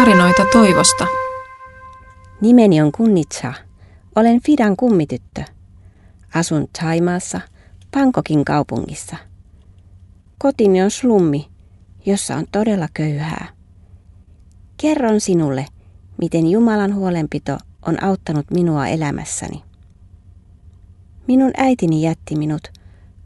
[0.00, 1.06] tarinoita toivosta.
[2.40, 3.52] Nimeni on Kunnitsa.
[4.16, 5.42] Olen Fidan kummityttö.
[6.34, 7.40] Asun Taimaassa,
[7.90, 9.16] Pankokin kaupungissa.
[10.38, 11.48] Kotini on slummi,
[12.06, 13.48] jossa on todella köyhää.
[14.76, 15.66] Kerron sinulle,
[16.20, 19.62] miten Jumalan huolenpito on auttanut minua elämässäni.
[21.28, 22.62] Minun äitini jätti minut,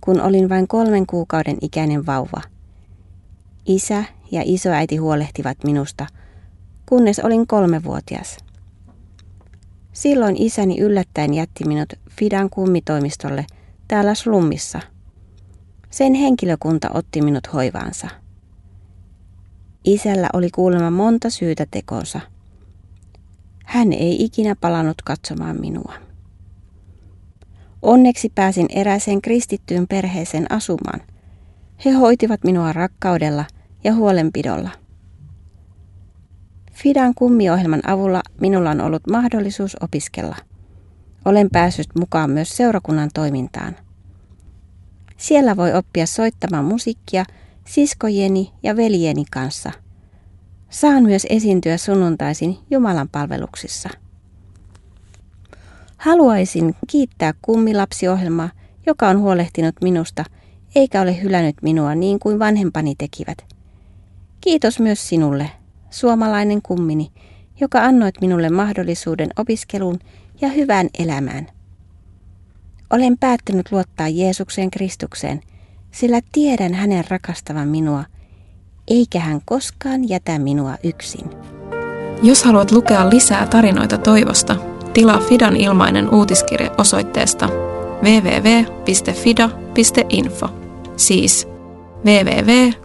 [0.00, 2.40] kun olin vain kolmen kuukauden ikäinen vauva.
[3.66, 6.06] Isä ja isoäiti huolehtivat minusta,
[6.90, 8.36] kunnes olin kolmevuotias.
[9.92, 13.46] Silloin isäni yllättäen jätti minut Fidan kummitoimistolle
[13.88, 14.80] täällä slummissa.
[15.90, 18.08] Sen henkilökunta otti minut hoivaansa.
[19.84, 22.20] Isällä oli kuulemma monta syytä tekonsa.
[23.64, 25.94] Hän ei ikinä palannut katsomaan minua.
[27.82, 31.00] Onneksi pääsin eräiseen kristittyyn perheeseen asumaan.
[31.84, 33.44] He hoitivat minua rakkaudella
[33.84, 34.70] ja huolenpidolla.
[36.82, 40.36] Fidan kummiohjelman avulla minulla on ollut mahdollisuus opiskella.
[41.24, 43.76] Olen päässyt mukaan myös seurakunnan toimintaan.
[45.16, 47.24] Siellä voi oppia soittamaan musiikkia
[47.66, 49.70] siskojeni ja veljeni kanssa.
[50.70, 53.88] Saan myös esiintyä sunnuntaisin Jumalan palveluksissa.
[55.96, 58.50] Haluaisin kiittää kummilapsiohjelmaa,
[58.86, 60.24] joka on huolehtinut minusta
[60.74, 63.38] eikä ole hylännyt minua niin kuin vanhempani tekivät.
[64.40, 65.50] Kiitos myös sinulle,
[65.90, 67.12] suomalainen kummini,
[67.60, 69.98] joka annoit minulle mahdollisuuden opiskeluun
[70.40, 71.46] ja hyvään elämään.
[72.90, 75.40] Olen päättänyt luottaa Jeesukseen Kristukseen,
[75.90, 78.04] sillä tiedän hänen rakastavan minua,
[78.88, 81.30] eikä hän koskaan jätä minua yksin.
[82.22, 84.56] Jos haluat lukea lisää tarinoita toivosta,
[84.94, 87.48] tilaa Fidan ilmainen uutiskirje osoitteesta
[88.02, 88.88] www.fida.info,
[90.96, 91.48] siis
[92.04, 92.80] www.fida.info.